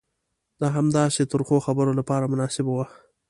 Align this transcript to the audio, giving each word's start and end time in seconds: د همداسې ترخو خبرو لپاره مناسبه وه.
د 0.61 0.63
همداسې 0.75 1.21
ترخو 1.31 1.57
خبرو 1.65 1.91
لپاره 1.99 2.29
مناسبه 2.33 2.71
وه. 2.77 2.87